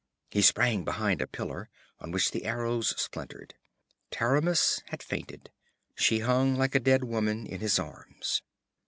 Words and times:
He 0.31 0.41
sprang 0.41 0.83
behind 0.83 1.21
a 1.21 1.27
pillar, 1.27 1.69
on 1.99 2.09
which 2.09 2.31
the 2.31 2.45
arrows 2.45 2.99
splintered. 2.99 3.53
Taramis 4.09 4.81
had 4.87 5.03
fainted. 5.03 5.51
She 5.93 6.21
hung 6.21 6.55
like 6.55 6.73
a 6.73 6.79
dead 6.79 7.03
woman 7.03 7.45
in 7.45 7.59
his 7.59 7.77
arms. 7.77 8.41